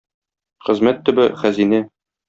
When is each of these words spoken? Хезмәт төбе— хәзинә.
Хезмәт 0.69 1.05
төбе— 1.11 1.29
хәзинә. 1.45 1.85